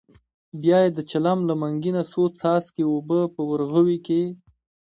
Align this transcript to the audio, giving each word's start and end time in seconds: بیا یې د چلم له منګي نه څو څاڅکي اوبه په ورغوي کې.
بیا 0.61 0.77
یې 0.85 0.89
د 0.97 0.99
چلم 1.11 1.39
له 1.49 1.53
منګي 1.61 1.91
نه 1.97 2.03
څو 2.11 2.23
څاڅکي 2.39 2.83
اوبه 2.91 3.19
په 3.33 3.41
ورغوي 3.49 3.97
کې. 4.05 4.21